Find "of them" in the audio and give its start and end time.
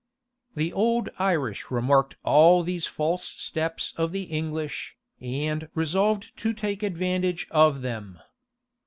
7.51-8.17